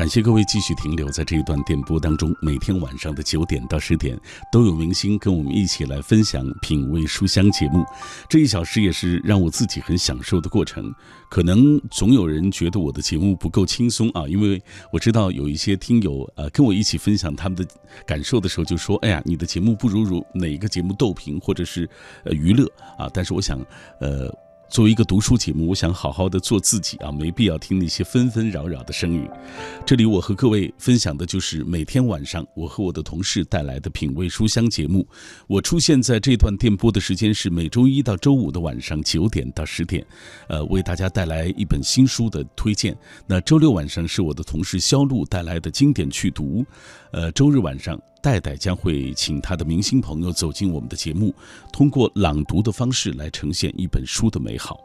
[0.00, 2.34] 感谢各位继续停留在这一段电波当中。
[2.40, 4.18] 每天晚上的九点到十点，
[4.50, 7.84] 都有明星跟我们一起来分享品味书香节目。
[8.26, 10.90] 这一小时也是让我自己很享受的过程。
[11.28, 17.62] 可能总有人觉得我的节目不够轻松啊，因为我知道有一些听友呃跟我一起分享他们的
[18.06, 21.86] 感受的时候，就说：“哎呀，你的节目不如如哪一个节目逗评或者是
[22.30, 22.64] 娱乐
[22.96, 23.60] 啊。”但是我想，
[24.00, 24.34] 呃。
[24.70, 29.28] 作为一个读书节目，我想好好的做自己啊，没必要听那些纷纷扰扰的声音。
[29.84, 35.04] 这里我和各位分享的就是每天晚上我和我的同事带来的品味书香节目。
[35.48, 40.06] 我出现在这段电波的时间是每周一到周五的晚上九点到十点，
[40.46, 42.96] 呃，为大家带来一本新书的推荐。
[43.26, 46.64] 那周六晚上是我的同事肖路带来的经典去读，
[47.10, 48.00] 呃，周日晚上。
[48.22, 51.34] 戴戴将会请他的明星朋友走进我们的节目，
[51.72, 54.78] 通过朗读的方式来呈现一本书的美好。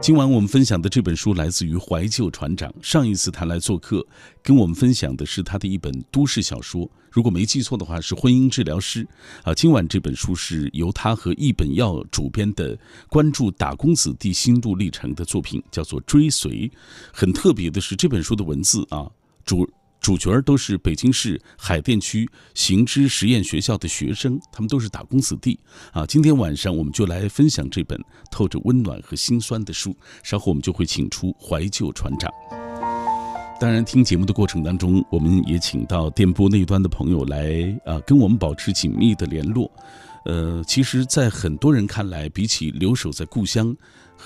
[0.00, 2.72] 今晚我们分享的这本书来自于怀旧船长。
[2.82, 4.06] 上一次他来做客，
[4.42, 9.02] 跟我们分享的是他的一本都市小说，如果没记错的话是《婚姻治疗师》
[9.42, 9.54] 啊。
[9.54, 12.78] 今晚这本书是由他和易本耀主编的，
[13.08, 16.68] 关注打工子弟心路历程的作品，叫做《追随》。
[17.10, 19.10] 很特别的是这本书的文字啊，
[19.44, 19.66] 主。
[20.04, 25.58] 主角都是北京市海淀区行知实验学校的学生，他们都是打工子弟
[25.92, 26.04] 啊。
[26.04, 27.98] 今天晚上我们就来分享这本
[28.30, 29.96] 透着温暖和心酸的书。
[30.22, 32.30] 稍后我们就会请出怀旧船长。
[33.58, 39.72] 当然，听节目的过程当中，我们也请到电波那端的朋友来啊，跟我们保持紧密的联络。
[40.26, 43.74] 呃，其实，在很多人看来，比起留守在故乡。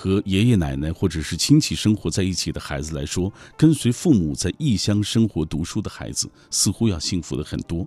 [0.01, 7.85] 和爷爷奶奶或者是亲戚生活在一起的孩子来说，跟随父母在异乡生活读书的孩子似乎要幸福的很多。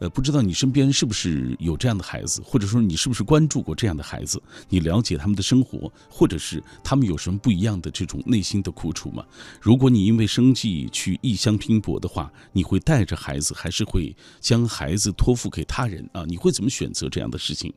[0.00, 4.42] 呃，不知道你身边是不是有这样的孩子，或者说你是不是关注过这样的孩子？
[4.68, 9.24] 你了解他们的生活，或者是他们有什么不一样的这种内心的苦楚吗？
[9.60, 16.24] 如果你因为生计去异乡拼搏的话，你会带着孩子，还是会将孩子托付给他人啊？
[16.26, 17.72] 你会怎么选择这样的事情？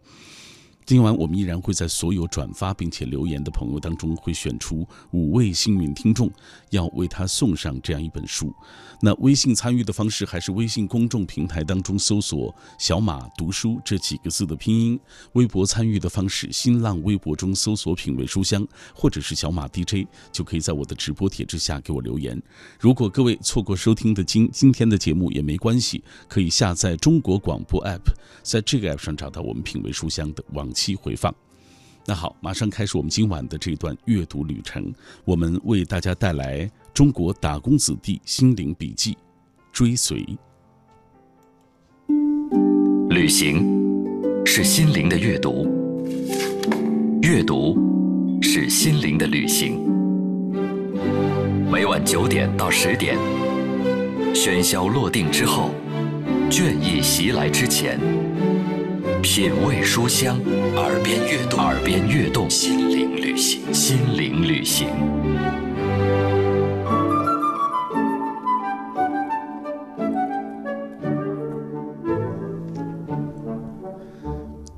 [0.85, 6.29] 今晚我们依然会在所有转发并且留言的朋友当中，会选出五位幸运听众，
[6.69, 8.53] 要为他送上这样一本书。
[9.01, 14.97] 那微信参与的方式还是微信公众平台当中搜索“小马读书”这几个字的拼音；
[15.33, 22.39] 微博参与的方式，新浪微博中搜索“品味书香”或者是“小马 DJ”，就可以在我的直播帖之下给我留言。
[22.79, 28.13] 如果各位错过收听的今今天的节目也没关系，可以下载中国广播 app，
[28.43, 30.74] 在这个 app 上找到我们“品味书香”的网。
[30.75, 31.33] 期回放，
[32.05, 34.93] 那好，马上开始我们今晚的这段阅读旅程。
[35.23, 39.13] 我们为大家带来中国打工子弟心灵笔记
[39.71, 40.23] 《追随》。
[43.09, 43.63] 旅行
[44.45, 45.65] 是心灵的阅读，
[47.21, 47.75] 阅读
[48.41, 49.79] 是心灵的旅行。
[51.71, 53.17] 每晚九点到十点，
[54.33, 55.71] 喧嚣落定之后，
[56.49, 57.99] 倦意袭来之前。
[59.25, 60.39] 品味书香，
[60.75, 64.87] 耳边悦动，耳边悦动，心灵旅行，心灵旅行。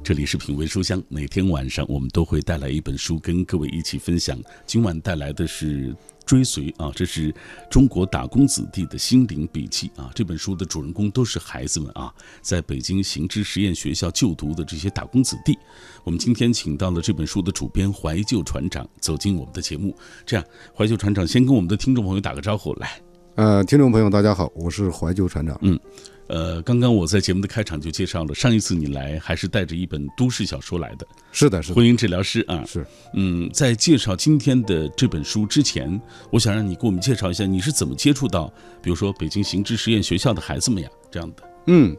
[0.02, 4.40] 这里是品味书香，每天晚上我们都会带来一本书，跟各位一起分享。
[4.66, 5.94] 今晚带来的是。
[6.28, 7.34] 追随啊，这是
[7.72, 10.12] 中国打工子弟的心灵笔记啊！
[10.14, 15.58] 这本书的主人公都是孩子们啊，在北京行知实验学校就读的这些打工子弟。
[16.04, 19.98] 我们今天请到了这本书的主编怀旧船长走进我们的节目。
[20.26, 20.46] 这样，
[20.76, 23.02] 怀旧船长先跟我们的听众朋友打个招呼来。
[23.36, 25.58] 呃，听众朋友大家好，我是怀旧船长。
[25.62, 25.80] 嗯。
[26.28, 36.00] 呃，刚刚我在节目的开场就介绍了，上一次你来还是带着一本都市小说来的，是的，是婚姻治疗师啊，是，嗯，在介绍今天的这本书之前，
[36.30, 38.52] 我想让你给我们介绍一下你是怎么接触到，
[38.82, 41.44] 比如说北京行知实验学校的孩子们呀这样的。
[41.68, 41.96] 嗯，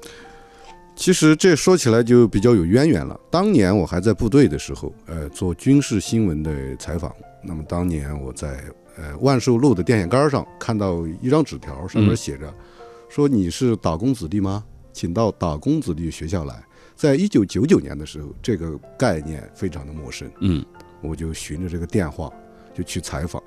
[0.95, 3.19] 其实这说起来就比较有渊源了。
[3.31, 8.63] 当年我还在部队的时候，呃，做军事新闻的采访，那么当年我在
[8.99, 12.53] 呃万寿路的电线杆上看到一张纸条，上面写着。
[13.09, 14.65] 说你是打工子弟吗？
[14.93, 16.65] 请到打工子弟学校来。
[16.97, 20.29] 在一九九九年的时候，这个概念非常的陌生。
[20.41, 20.65] 嗯，
[21.01, 22.33] 我就循着这个电话
[22.75, 23.41] 就去采访。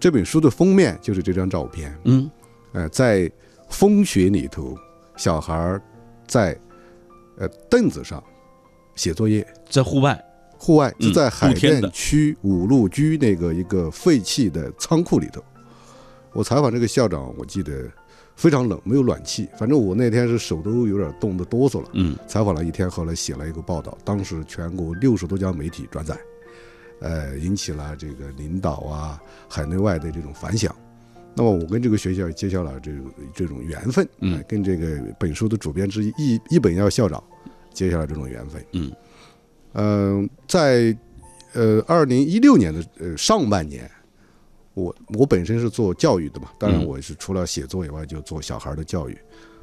[0.00, 1.94] 这本书的封面就是这张照片。
[2.04, 2.30] 嗯，
[2.72, 3.30] 呃，在
[3.68, 4.74] 风雪里头，
[5.16, 5.78] 小孩
[6.26, 6.58] 在
[7.36, 8.22] 呃凳子上
[8.94, 10.18] 写作业，在户外，
[10.56, 15.44] 户外是在海淀区五路居那个一个废弃的仓库里头。
[16.32, 17.86] 我采访这个校长，我记得。
[18.38, 19.48] 非常冷，没有暖气。
[19.58, 21.88] 反正我那天是手都有点冻得哆嗦了。
[21.94, 26.16] 嗯，采访了一天，后来写了一个报道，当时全国六十多家媒体转载，
[27.00, 30.72] 呃，引起了这个领导啊、海内外的这种反响。
[31.34, 33.04] 那么我跟这个学校结下了这种
[33.34, 37.22] 这种缘分，嗯呃跟这个本书的主编之一一一本耀校长
[37.74, 38.64] 结下了这种缘分。
[38.72, 38.92] 嗯
[39.72, 40.96] 嗯、在
[41.54, 43.90] 呃二零一六年的呃上半年，
[44.78, 49.18] 我我本身是做教育的嘛，当然嗯我是除了写作以外就做小孩的教育，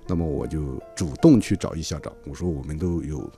[0.07, 3.29] 那么我就主动去找易校长，我说我们都有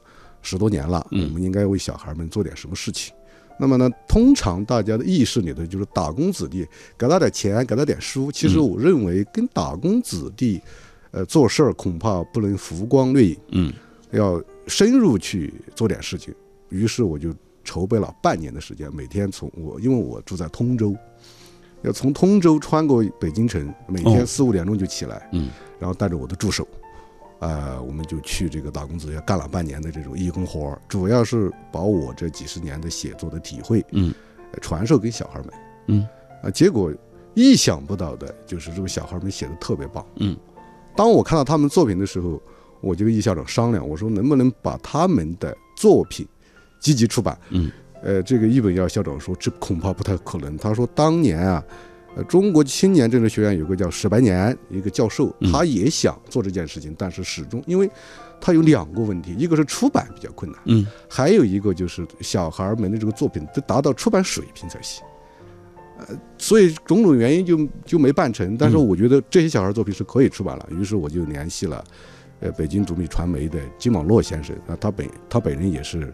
[0.41, 3.13] 十多年了，嗯我们应该为小孩们做点什么事情。
[3.59, 8.31] 那么呢，通常大家的意识里头就是打工子弟，给他点钱，给他点书。
[8.31, 10.61] 其实嗯我认为跟打工子弟，
[11.11, 13.73] 呃，做事儿恐怕不能浮光掠影，嗯
[14.11, 16.33] 要深入去做点事情。
[16.69, 17.33] 于是我就
[17.63, 20.95] 筹备了半年的时间，每天从我因为我住在通州，
[21.83, 26.67] 要从通州穿过北京城，每哦天四五点钟就起来，嗯然后带着我的助手，
[27.39, 34.13] 呃，我们就去这个打工子要干了半年的这种义工活儿，主要是把我这几十年的写作的体会，嗯
[34.51, 35.49] 呃传授给小孩们。
[35.87, 36.07] 嗯
[36.41, 36.91] 啊，结果
[37.33, 40.05] 意想不到的就是这个小孩们写的特别棒。
[40.15, 40.35] 嗯，
[40.95, 42.41] 当我看到他们作品的时候，
[42.81, 46.27] 我就跟易校长商量，我说能不能把他们的作品
[46.79, 47.37] 积极出版？
[47.49, 47.71] 嗯，
[48.03, 50.55] 呃，这个一本耀校长说这恐怕不太可能。
[50.57, 51.63] 他说当年啊，
[52.15, 57.89] 呃，中国青年政治学院有个叫史白年一个教授，嗯他也想做这件事情，但是始终因为
[58.39, 60.61] 他有两个问题，一个是出版比较困难。
[60.65, 65.03] 嗯还有一个就是小孩们的这个作品得达到出版水平才行。
[65.99, 68.55] 呃，所以种种原因就就没办成。
[68.55, 71.83] 但是嗯我觉得这些小孩作品是可以出版了，于是我就联系了，
[72.41, 76.13] 呃，北京独立传媒的金网络先生，那他本他本人也是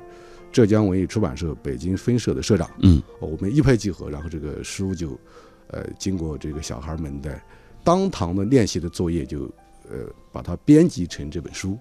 [0.54, 5.20] 浙江文艺出版社北京分社的社长，嗯我们一拍即合，然后这个书就，
[5.68, 7.42] 呃，经过这个小孩们的
[7.84, 9.52] 当堂的练习的作业就，
[9.90, 11.78] 呃，把它编辑成这本书。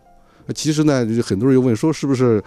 [0.46, 2.42] 那其实呢，就很多人又问说是不是，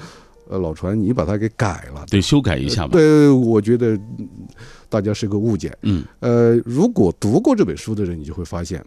[0.49, 2.03] 呃，老传你把它给改了？
[2.07, 2.93] 得修改一下吧。
[2.93, 4.27] 对，我觉得嗯
[4.89, 5.77] 大家是个误解。
[5.83, 8.83] 嗯呃，如果读过这本书的人，你就会发现，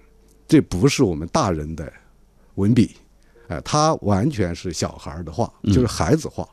[0.49, 1.91] 这不是我们大人的
[2.57, 2.97] 文笔，
[3.47, 6.45] 哎、它完全是小孩儿的画，嗯就是孩子画。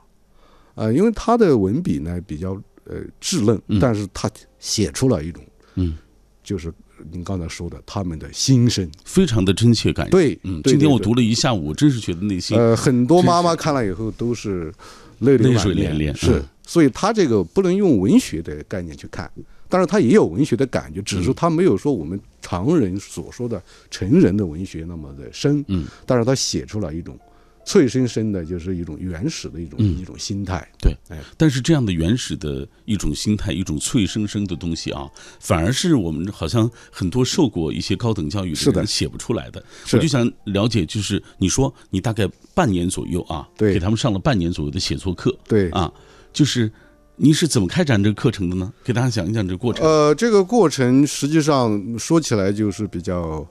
[0.75, 2.51] 呃，因为他的文笔呢比较
[2.85, 4.29] 呃稚嫩嗯，但是他
[4.59, 5.43] 写出了一种，
[5.75, 5.97] 嗯，
[6.43, 6.71] 就是
[7.11, 8.89] 您刚才说的他们的心声。
[9.03, 10.11] 非常的真切感人。
[10.11, 14.73] 对，嗯，今天我，读了一下午，真是觉得内心呃，很多妈妈看了以后都是
[15.19, 19.31] 泪水连连是嗯，所以他这个不能用文学的概念去看，
[19.69, 27.17] 但是他也有文学的感觉，只嗯是他没有说我们常人所说的成人的文学那么的深，嗯，但是他写出了一种
[27.65, 29.97] 脆生生的，就是一种原始的一种、嗯。
[29.97, 30.95] 一种心态，对。
[31.35, 35.09] 但是这样的原始的一种心态，一种脆生生的东西啊，
[35.39, 38.81] 反而是我们好像很多受过一些高等教育是的。
[38.81, 39.63] 人写不出来的。
[39.83, 39.97] 是。
[39.97, 43.73] 我就想了解，就是你说你大概半年左右啊，对。
[43.73, 45.35] 给他们上了半年左右的写作课。
[45.47, 45.91] 对，啊，
[46.31, 46.71] 就是
[47.15, 48.71] 您是怎么开展这个课程的呢？
[48.83, 49.83] 给大家讲一讲这个过程。
[49.83, 53.47] 呃，这个过程实际上说起来就是比较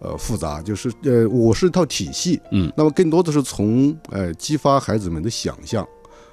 [0.00, 5.86] 呃复杂，就是呃，我是一套体系，嗯，那么更多的是从呃激发孩子们的想象。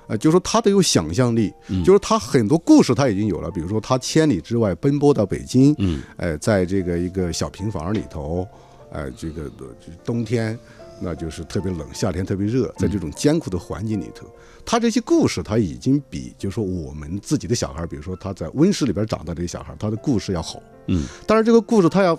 [0.07, 1.83] 呃，就是说他得有想象力，嗯。
[1.83, 6.01] 就是他很多故事他已经有了，比如说他千里之外奔波到北京，嗯。
[6.15, 8.47] 呃，在这个一个小平房里头，
[8.89, 9.67] 呃，这个呃
[10.05, 10.57] 冬天
[11.01, 14.25] 那就是特别冷，夏天特别热，在这种艰苦的环境里头，
[14.65, 20.63] 他这些故事他已经比就是说我们自己的小孩，比如说他在温室里边长大的小孩，他的故事要好。
[20.87, 21.05] 嗯。
[21.27, 22.17] 当然，这个故事他要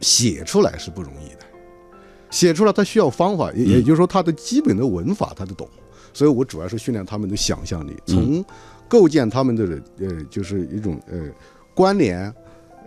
[0.00, 1.40] 写出来是不容易的，
[2.30, 5.68] 写出来他需要方法，也也就是说他的基本的文法他都懂。
[6.12, 8.44] 所以我主要是训练他们的想象力，从
[8.88, 11.28] 构建他们的呃，就是一种呃
[11.74, 12.22] 关联，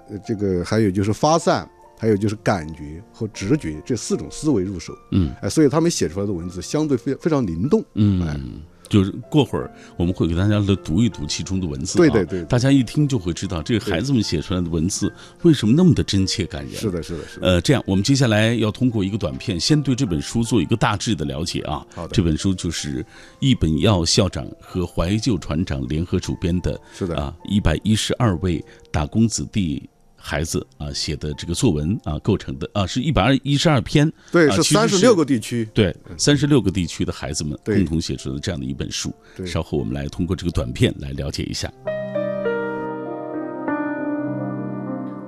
[0.10, 4.94] 呃，这个还有就是发散，还有就是感觉和直觉这四种思维入手。
[5.12, 7.84] 嗯哎，所以他们写出来的文字相对非非常灵动。
[7.94, 8.62] 嗯哎嗯。
[8.94, 16.76] 就是过会儿我们会给大家来读一读其中的文字、啊，对对对对大家一听就会知道这个孩子们写出来的文字为什么那么的真切感人。
[16.76, 17.48] 是的，是的，是的。
[17.48, 21.84] 呃，这样，我们接下来要通过一个短片，先对这本书做一个大致的了解啊。
[21.96, 23.04] 好的这本书就是
[23.40, 29.90] 一本耀校长和怀旧船长联合主编的，是的啊，一百一十二位打工子弟
[30.26, 35.68] 孩子啊写的这个作文啊构成的啊，是一百二一十二篇，对，是是三十六个地区。
[35.74, 39.14] 对，三十六个地区的孩子们共同写出的这样的一本书。
[39.36, 41.70] 对稍后我们来通过这个短片来了解一下。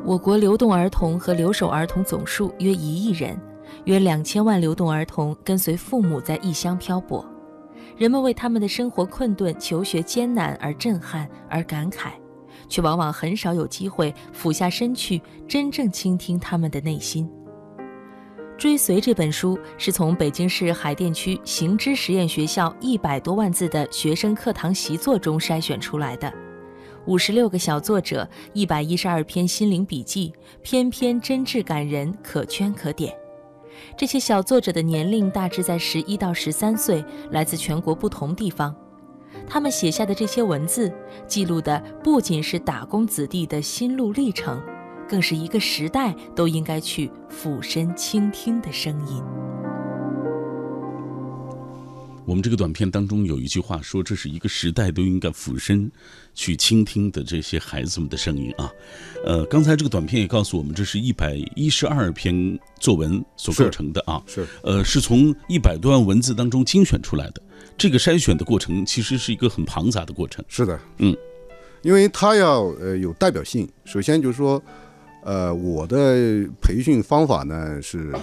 [0.05, 3.37] 我国流动儿童和留守儿童总数约一亿人，
[3.83, 7.25] 约两千万流动儿童跟随父母在异乡漂泊，
[7.97, 12.11] 人们为他们的生活困顿、求学艰难而震撼而感慨，
[12.67, 17.29] 却往往很少有机会俯下身去真正倾听他们的内心。
[18.57, 26.33] 追随这本书是从北京市海淀区行知实验学校一百多万字的学生课堂习作中筛选出来的。
[27.05, 30.33] 五十六个小作者，一百一十二篇心灵笔记，
[30.63, 33.13] 篇篇真挚感人，可圈可点。
[33.97, 38.75] 这些小作者的年龄大致在十一到十三岁，来自全国不同地方。
[39.47, 40.91] 他们写下的这些文字，
[41.27, 44.61] 记录的不仅是打工子弟的心路历程，
[45.07, 49.23] 更是一个时代都应该去俯身倾听的声音。
[52.27, 55.91] 我们这个短片当中有一句话说：“这是一个时代都应该俯身
[56.33, 58.67] 去倾听的这些孩子们的声音啊。”
[59.23, 64.19] 呃，刚才这个短片也告诉我们，这是一百一十二篇作文所构成的啊。
[64.25, 67.41] 是，呃，是从一百多万文字当中精选出来的。
[67.77, 70.44] 这个筛选的过程其实是一个很庞杂的过程。
[70.48, 71.15] 是的，嗯，
[71.82, 73.67] 因为它要呃有代表性。
[73.84, 74.62] 首先就是说，
[75.24, 78.13] 呃，我的培训方法呢是。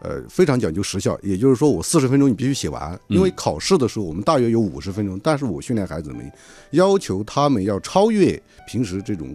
[0.00, 6.30] 呃，非常讲究时效，也就是说，我四十分钟你必须写完，因为考试的时候我们大约有五十分钟，但是我训练孩子们，
[6.72, 9.34] 要求他们要超越平时这种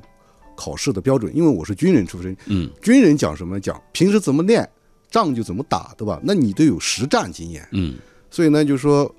[0.55, 4.69] 考试的标准，因为我是军人出身，嗯，军人讲什么讲平时怎么练，
[5.09, 6.21] 仗就怎么打，对吧？
[6.23, 7.95] 那你都有实战经验，嗯，
[8.29, 9.13] 所以呢，就是说，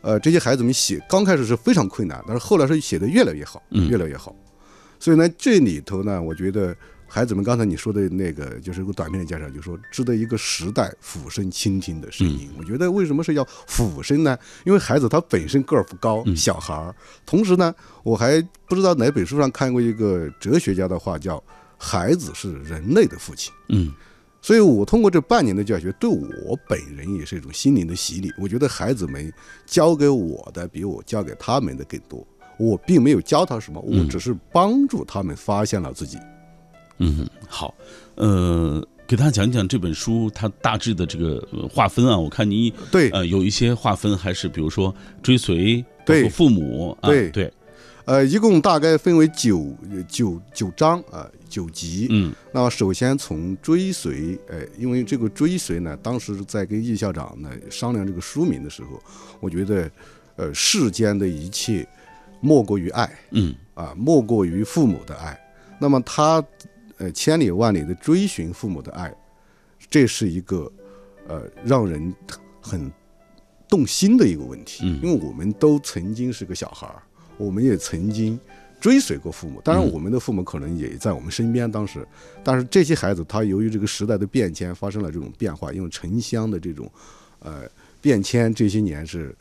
[0.00, 4.34] 呃，这些孩子们写刚开始是非常困难，但是后来是写的越来越好，越来越好，
[4.98, 6.76] 所以呢，这里头呢，我觉得。
[7.10, 12.50] 孩子们，刚才你说的那个，就是一个短片的介绍，就说值得一个时代俯身倾听的声音。
[12.58, 14.38] 我觉得为什么是要俯身呢？
[14.66, 16.94] 因为孩子他本身个儿不高，小孩儿。
[17.24, 21.42] 同时呢，我还不知道哪本书上看过一个哲学家的话，叫
[21.80, 23.50] “孩子是人类的父亲”。
[23.72, 23.90] 嗯，
[24.48, 28.32] 所以我通过这半年的教学，对我本人也是一种心灵的洗礼。
[28.38, 29.30] 我觉得孩子们
[29.66, 32.26] 教给我的，比我教给他们的更多。
[32.58, 36.16] 我并没有教他什么，我只是帮助他们发现了自己。
[36.96, 37.74] 嗯，好，
[38.14, 42.16] 呃，给大家讲讲这本书它大致的这个划分啊。
[42.16, 47.52] 我看你对呃有一些划分还是比如说追随对父母对对，
[48.06, 49.76] 呃，一共大概分为九
[50.08, 52.06] 九九章啊九集。
[52.10, 59.02] 嗯，那么首先从追随，呃，因为这个追随呢，当时在跟易校长呢商量这个书名的时候，
[59.40, 59.90] 我觉得，
[60.36, 61.88] 呃，世间的一切
[62.40, 65.38] 莫过于爱，嗯啊，莫过于父母的爱。
[65.80, 66.44] 那么他。
[67.00, 69.14] 呃，千里万里的追寻父母的爱，
[69.88, 70.68] 这是一个
[71.28, 72.12] 呃让人
[72.60, 72.90] 很
[73.68, 74.80] 动心的一个问题。
[74.82, 77.00] 嗯，因为我们都曾经是个小孩儿，
[77.36, 78.36] 我们也曾经
[78.80, 79.60] 追随过父母。
[79.62, 82.06] 当然，我们的父母可能也在我们身边当时。
[82.42, 86.90] 但是这些孩子，他由于这个时代的变迁，发生了这种变化，因为城乡的这种
[87.40, 87.62] 呃
[88.00, 89.34] 变迁，这些年是。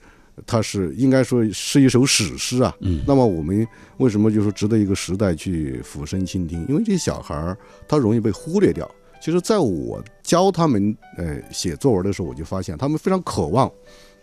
[0.46, 2.72] 它是应该说是一首史诗啊。
[2.82, 3.68] 嗯，那么我们
[3.98, 6.64] 为什么就说值得一个时代去俯身倾听？
[6.70, 8.88] 因为这些小孩儿他容易被忽略掉。
[9.20, 13.68] 其实，在我教他们呃写作文的时候，我就发现他们非常渴望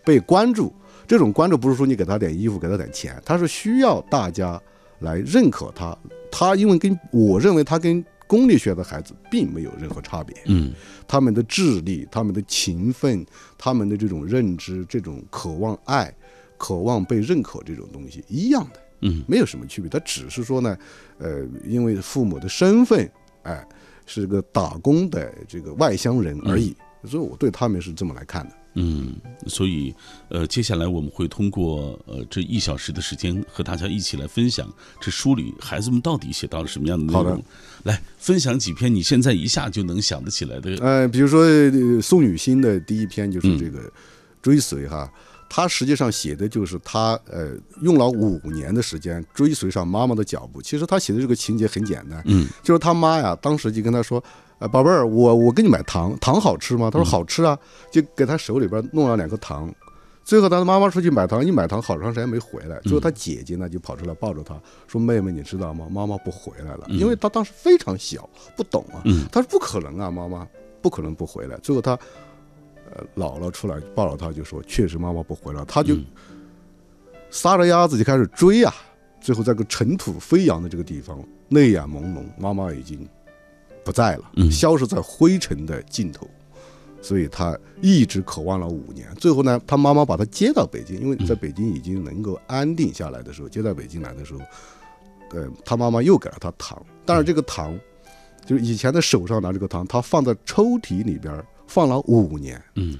[0.05, 0.73] 被关注。
[1.05, 4.57] 这种关注不是说你给他点衣服，给他点钱，他是需要大家
[4.99, 5.97] 来认可他。
[6.31, 8.03] 他因为跟我认为他跟。
[8.27, 10.73] 公立学校的孩子并没有任何差别，嗯，
[11.07, 13.23] 他们的智力、他们的勤奋、
[13.55, 16.11] 他们的这种认知、这种渴望爱、
[16.57, 19.87] 渴望被认可这种东西一样的，嗯，没有什么区别。
[19.87, 20.75] 他只是说呢，
[21.19, 23.07] 呃，因为父母的身份，
[23.43, 23.63] 哎，
[24.07, 28.55] 是个打工的这个外乡人而已，所以我对他们是这么来看的。
[28.75, 29.15] 嗯，
[29.47, 29.93] 所以，
[30.27, 37.43] 呃，接下来我们会通过呃这一小时的时间，和大家一起来分享这书里孩子们到底写到了什么样的内容。
[37.83, 40.75] 来分享几篇你现在一下就能想得起来的。
[40.83, 41.45] 呃，比如说
[42.01, 43.91] 宋雨欣的第一篇就是这个
[44.41, 45.09] 追随哈，
[45.49, 50.61] 他实际上写的就是他呃用了五年的时间追随上妈妈的脚步。
[50.61, 54.21] 其实他写的这个情节很简单，嗯，就是他妈呀，当时就跟他说。
[54.59, 56.89] 呃，宝贝儿，我我给你买糖，糖好吃吗？
[56.89, 57.57] 他说好吃啊，
[57.91, 59.73] 就给他手里边弄了两颗糖。
[60.23, 62.79] 最后他的妈妈出去买糖，一买糖好长时间没回来。
[62.79, 65.87] 最后他姐姐呢就跑出来抱着他说：“妹妹，你知道吗？
[65.91, 69.03] 妈妈不回来了。”因为他当时非常小，不懂啊。
[69.31, 70.47] 他说：“不可能啊，妈妈
[70.81, 71.91] 不可能不回来。”最后他
[72.89, 75.95] 呃姥姥出来抱着他就说：“确实妈妈不回来。”他就
[77.29, 78.73] 撒着丫子就开始追啊。
[79.21, 83.07] 最后在个尘土飞扬的这个地方，泪眼朦胧，妈妈已经。
[83.85, 86.27] 不在了，消失在灰尘的尽头，
[87.03, 89.07] 所以他一直渴望了五年。
[89.15, 94.39] 最后呢，他妈妈把他接到北京，因为在北京已经能够安定下来的时候，接到北京来的时候，
[95.37, 97.79] 呃，他妈妈又给了他糖，但是这个糖，
[98.43, 102.97] 就是以前的手上拿这个糖，他放在抽屉里边放了五年，嗯，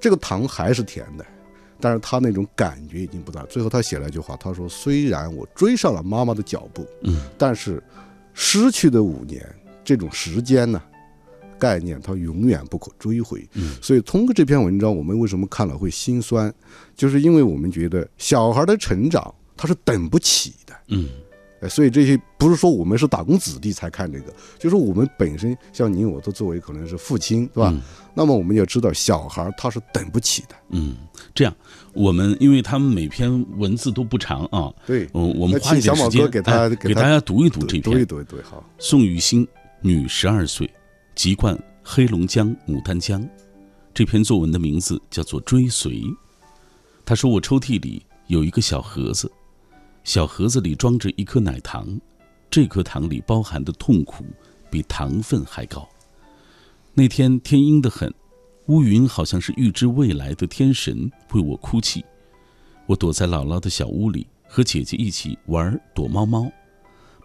[0.00, 1.26] 这个糖还是甜的，
[1.78, 3.42] 但是他那种感觉已经不在。
[3.50, 7.82] 最后他写了一句话，他说：“虽然我追上了妈妈的脚步，嗯，但是
[8.32, 9.46] 失去的五年。”
[9.86, 10.82] 这种时间呢，
[11.58, 13.48] 概念它永远不可追回。
[13.54, 16.52] 嗯，所以通过这篇文章，我们为什么看了会心酸？
[16.96, 20.74] 就是因为我们觉得小孩的成长他是等不起的。
[20.88, 21.08] 嗯，
[21.60, 27.70] 呃，所以这些不是说我们是打工子弟才看这个，就是我们本身像您我都作为可能是父亲，对吧？
[27.72, 27.80] 嗯
[28.18, 30.96] 那么我们要知道，小孩他是等不起的，嗯，
[31.34, 31.54] 这样，
[31.92, 35.06] 我们因为他们每篇文字都不长啊，对。
[35.12, 37.82] 嗯，我们请花一点时间小马哥给他哎给大家读一读这篇。
[37.82, 39.46] 读一读，对，好，宋雨欣，
[39.82, 40.68] 女，十二岁，
[41.14, 43.26] 籍贯黑龙江牡丹江。
[43.92, 45.92] 这篇作文的名字叫做《追随》。
[47.04, 49.30] 她说：“我抽屉里有一个小盒子，
[50.02, 52.00] 小盒子里装着一颗奶糖，
[52.50, 54.24] 这颗糖里包含的痛苦
[54.70, 55.86] 比糖分还高。
[56.94, 58.12] 那天天阴得很，
[58.66, 62.04] 乌云好像是预知未来的天神为我哭泣。
[62.86, 66.50] 我躲在姥姥的小屋里，和姐姐一起玩躲猫猫。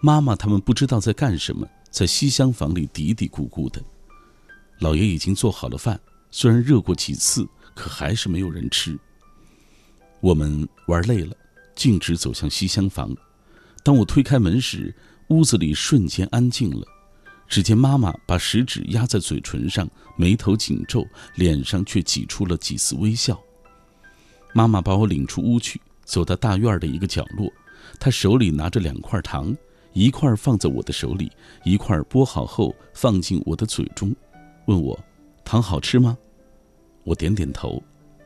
[0.01, 3.79] 妈妈他们不知道在干什么，在西厢房里嘀嘀咕咕的。
[4.79, 5.99] 老爷已经做好了饭，
[6.31, 8.97] 虽然热过几次，可还是没有人吃。
[10.21, 11.35] 我们玩累了，
[11.75, 13.15] 径直走向西厢房。
[13.83, 14.95] 当我推开门时，
[15.27, 16.87] 屋子里瞬间安静了。
[17.47, 21.05] 只见妈妈把食指压在嘴唇上，眉头紧皱，
[21.35, 23.37] 脸上却挤出了几丝微笑。
[24.53, 27.51] 妈妈把我领出屋去，走到大院的一个角落，
[27.99, 29.55] 她手里拿着两块糖，
[29.93, 31.31] 一块放在我的手里，
[31.63, 34.15] 一块剥好后放进我的嘴中，
[34.65, 34.97] 问我
[35.43, 36.17] ：“糖好吃吗？”
[37.03, 37.81] 我点点头。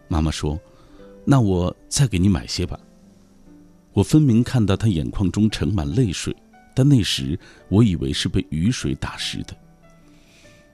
[0.07, 0.59] 妈妈说
[1.25, 2.79] ：“那我再给你买些吧。”
[3.93, 6.35] 我分明看到她眼眶中盛满泪水，
[6.75, 9.55] 但那时我以为是被雨水打湿的。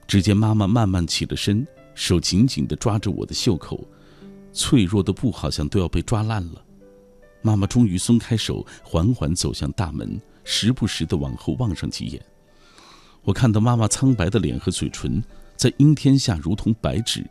[0.06, 3.82] 只见妈妈慢慢起了身，手紧紧地抓着我的袖口，
[4.52, 6.62] 脆弱的布好像都要被抓烂了。
[7.40, 12.22] 妈妈终于松开手，缓缓走向大门，时不时地往后望上几眼。
[13.22, 15.22] 我看到妈妈苍白的脸和嘴唇
[15.56, 17.24] 在阴天下如同白纸，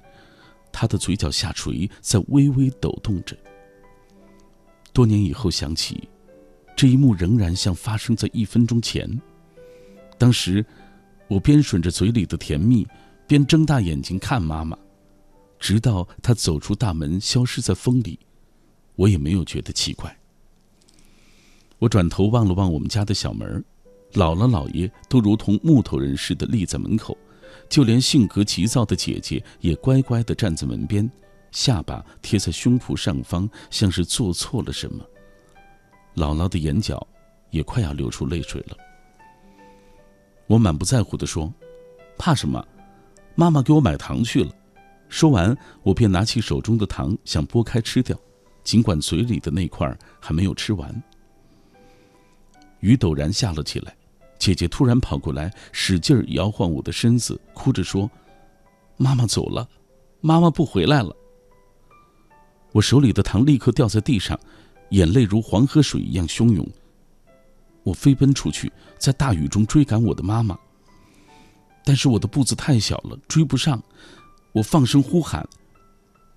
[0.71, 3.35] 她的嘴角下垂，在微微抖动着。
[4.93, 6.07] 多年以后想起，
[6.75, 9.21] 这一幕仍然像发生在一分钟前。
[10.17, 10.65] 当时，
[11.27, 12.87] 我边吮着嘴里的甜蜜，
[13.27, 14.77] 边睁大眼睛看妈妈，
[15.59, 18.19] 直到她走出大门，消失在风里，
[18.95, 20.17] 我也没有觉得奇怪。
[21.81, 23.65] 我转头望了望我们家的小门，
[24.13, 27.17] 姥姥姥爷都如同木头人似的立在门口，
[27.67, 31.11] 就连性格急躁的姐姐也乖乖地站在门边，
[31.51, 35.03] 下巴贴在胸脯上方，像是做错了什么。
[36.15, 37.05] 姥姥的眼角
[37.49, 38.77] 也快要流出泪水了。
[40.45, 41.51] 我满不在乎地说
[42.15, 42.63] ：“怕什么？
[43.33, 44.51] 妈妈给我买糖去了。”
[45.09, 48.15] 说完，我便拿起手中的糖想剥开吃掉，
[48.63, 51.03] 尽管嘴里的那块还没有吃完。
[52.81, 53.95] 雨陡然下了起来，
[54.37, 58.09] 姐姐突然跑过来，使劲摇晃我的身子，哭着说
[58.97, 59.67] ：“妈妈走了，
[60.19, 61.15] 妈妈不回来了。”
[62.73, 64.39] 我手里的糖立刻掉在地上，
[64.89, 66.67] 眼泪如黄河水一样汹涌。
[67.83, 70.57] 我飞奔出去，在大雨中追赶我的妈妈。
[71.83, 73.81] 但是我的步子太小了，追不上。
[74.51, 75.47] 我放声呼喊，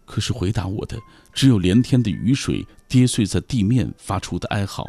[0.05, 0.99] 可是回答我的
[1.33, 4.89] 只有连天的雨水跌碎在地面发出的哀嚎。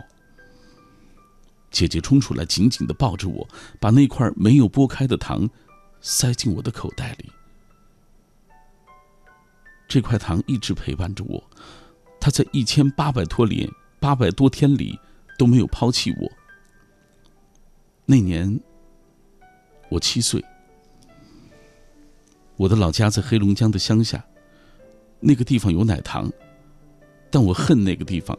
[1.71, 3.47] 姐姐冲出来，紧紧地抱着我，
[3.79, 5.49] 把那块没有剥开的糖
[5.99, 7.29] 塞进我的口袋里。
[9.87, 11.43] 这块糖一直陪伴着我，
[12.19, 14.99] 它在一千八百多年、八百多天里
[15.37, 16.31] 都没有抛弃我。
[18.05, 18.59] 那年，
[19.89, 20.43] 我七岁。
[22.55, 24.25] 我的老家在黑龙江的乡下，
[25.19, 26.31] 那个地方有奶糖，
[27.29, 28.37] 但我恨那个地方。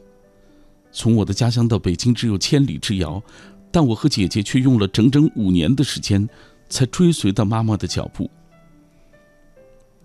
[0.97, 3.23] 从我的家乡到北京只有千里之遥，
[3.71, 6.27] 但我和姐姐却用了整整五年的时间，
[6.71, 8.31] 才追随到妈妈的脚步。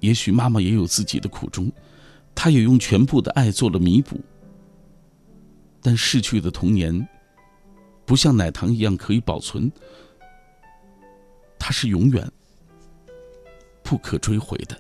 [0.02, 1.72] 也许妈妈也有自己的苦衷，
[2.36, 4.20] 她也用全部的爱做了弥补。
[5.82, 7.08] 但逝去的童年，
[8.06, 9.72] 不像奶糖一样可以保存，
[11.58, 12.30] 它是永远
[13.82, 14.78] 不可追回的。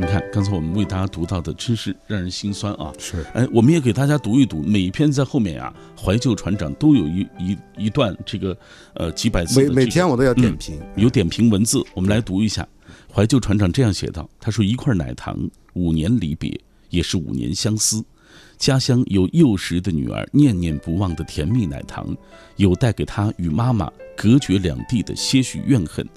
[0.00, 2.90] 你看，刚才我们为大家读到的，真是让人心酸啊！
[2.98, 8.56] 是，哎，我们也给大家读一读，每一篇在后面啊，怀旧船长都有一一一段这个
[8.94, 12.66] 呃几百字、每这个、每天我都要点评，有点评文字，我们来读一下。
[13.12, 15.38] 怀旧船长这样写道：“他说，一块奶糖，
[15.74, 16.58] 五年离别，
[16.88, 18.02] 也是五年相思。
[18.56, 22.16] 家乡有幼时的女儿念念不忘的甜蜜奶糖，
[22.56, 26.08] 有带给他与妈妈隔绝两地的些许怨恨。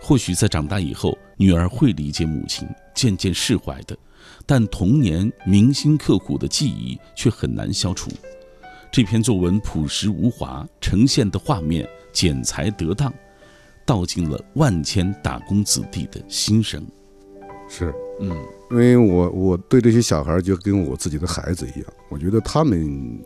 [0.00, 2.66] 或许在长大以后，女儿会理解母亲，
[3.00, 3.96] 渐渐释怀的，
[4.44, 8.10] 但童年铭心刻骨的记忆却很难消除。”
[8.90, 13.12] 这篇作文朴实无华，呈现的画面剪裁得当。
[13.86, 16.84] 道尽了万千打工子弟的心声。
[17.68, 18.36] 是，嗯，
[18.70, 23.18] 因为我我对这些小孩就跟我自己的孩子一样，我觉得他们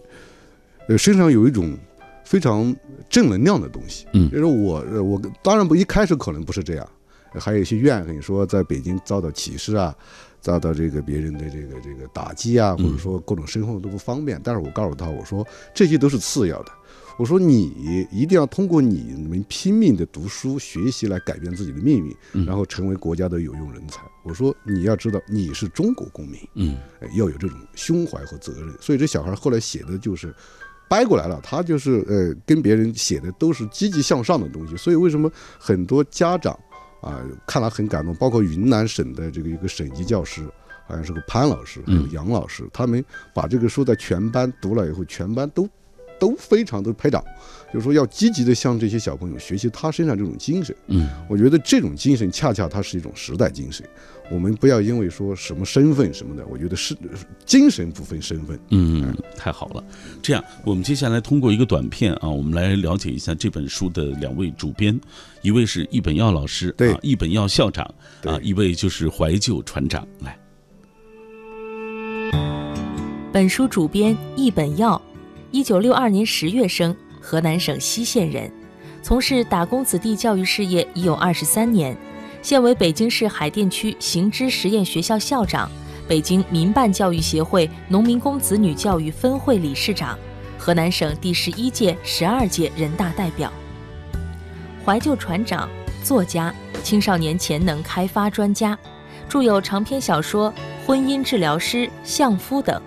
[0.89, 1.77] 呃身上有一种
[2.25, 2.75] 非常
[3.09, 4.07] 正能量的东西。
[4.13, 6.89] 嗯就是我呃我当然不一开始可能不是这样，
[7.41, 9.95] 还有一些怨恨，说在北京遭到歧视啊，
[10.41, 14.41] 遭到这个别人的这个这个打击啊，或者说各种生活都不方便。
[14.43, 16.73] 但是我告诉他，我说这些都是次要的。
[17.19, 24.01] 我说你一定要通过你们拼命的读书学习来改变自己的命运，然后成为国家的有用人才。
[24.25, 28.75] 我说你要知道你是中国公民，嗯呃要有这种胸怀和责任。
[28.81, 30.35] 所以这小孩后来写的就是
[30.89, 34.75] 掰过来了，他就是呃跟别人写的都是积极向上的东西。
[34.77, 36.59] 所以为什么很多家长
[37.03, 40.43] 啊、看了很感动，包括云南省的这个一个省级教师。
[40.85, 45.67] 好像是个潘老师，还有杨老师，他们把这个书在全班读了以后，全班都
[46.23, 47.21] 都非常的拍掌，
[47.75, 50.73] 就是说要积极的向这些小朋友学习他身上这种精神。
[50.87, 53.85] 嗯我觉得这种精神恰恰它是一种时代精神，
[54.31, 56.97] 我们不要因为说什么身份什么的，我觉得是
[57.45, 58.57] 精神不分身份。
[58.69, 59.83] 嗯，太好了。
[60.23, 64.97] 这样，我们接下来通过一个短片啊，我们来了解一下这本书的两位主编，
[65.41, 67.85] 一位是易本耀老师，对啊，易本耀校长
[68.23, 70.07] 啊，对一位就是怀旧船长。
[70.21, 70.39] 来，
[73.33, 75.01] 本书主编易本耀，
[75.53, 78.51] 一九六二年十月生，河南省西县人，
[79.03, 81.95] 从事打工子弟教育事业已有二十三年，
[82.41, 85.71] 现为北京市海淀区行知实验学校校长，
[86.09, 90.19] 北京民办教育协会农民工子女教育分会理事长，
[90.59, 93.53] 河南省第十一届、十二届人大代表。
[94.87, 95.69] 怀旧船长、
[96.03, 98.77] 作家、青少年潜能开发专家，
[99.29, 100.51] 著有长篇小说
[100.87, 102.81] 《婚姻治疗师》《相夫》等。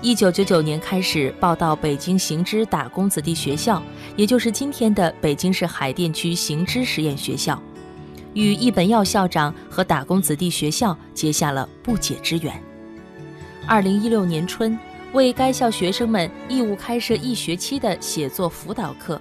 [0.00, 3.82] 一九九九年开始报到北京行知打工子弟学校，
[4.14, 7.60] 也就是今天的北京市海淀区行知实验学校，
[8.32, 12.62] 与易本耀校长和打工子弟学校结下了不解之缘。
[13.66, 14.78] 二零一六年春，
[15.12, 19.20] 为该校学生们义务开设一学期的写作辅导课，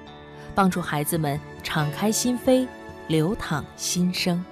[0.54, 2.68] 帮助孩子们敞开心扉，
[3.08, 4.46] 流淌心声。